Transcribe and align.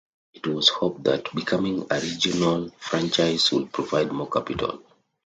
It 0.33 0.47
was 0.47 0.69
hoped 0.69 1.03
that 1.03 1.31
becoming 1.35 1.85
a 1.91 1.99
"regional" 2.01 2.71
franchise 2.79 3.51
would 3.51 3.71
provide 3.71 4.11
more 4.11 4.27
capital. 4.31 4.81